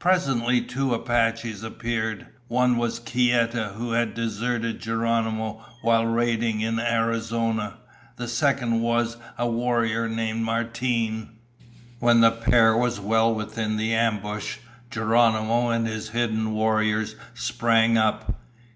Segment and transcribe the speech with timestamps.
[0.00, 2.26] Presently two Apaches appeared.
[2.48, 7.74] One was Kieta, who had deserted Geronimo while raiding in Arizona.
[8.16, 11.36] The second was a warrior named Martine.
[12.00, 14.56] When the pair was well within the ambush,
[14.90, 18.34] Geronimo and his hidden warriors sprang up.